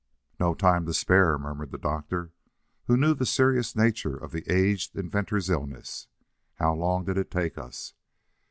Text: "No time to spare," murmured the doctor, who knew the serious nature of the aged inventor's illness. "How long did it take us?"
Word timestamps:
"No 0.39 0.55
time 0.55 0.87
to 0.87 0.95
spare," 0.95 1.37
murmured 1.37 1.69
the 1.69 1.77
doctor, 1.77 2.31
who 2.87 2.97
knew 2.97 3.13
the 3.13 3.23
serious 3.23 3.75
nature 3.75 4.17
of 4.17 4.31
the 4.31 4.43
aged 4.51 4.95
inventor's 4.95 5.47
illness. 5.47 6.07
"How 6.55 6.73
long 6.73 7.03
did 7.05 7.19
it 7.19 7.29
take 7.29 7.55
us?" 7.55 7.93